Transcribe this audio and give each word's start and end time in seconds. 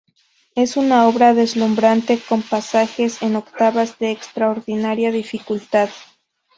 Es 0.55 0.77
una 0.77 1.07
obra 1.07 1.35
deslumbrante 1.35 2.19
con 2.27 2.41
pasajes 2.41 3.21
en 3.21 3.35
octavas 3.35 3.99
de 3.99 4.09
extraordinaria 4.09 5.11
dificultad. 5.11 5.89